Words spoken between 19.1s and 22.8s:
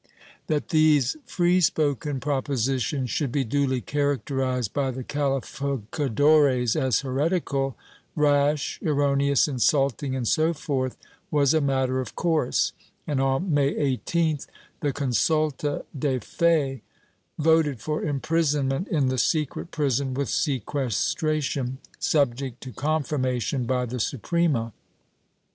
secret prison with sequestration, subject to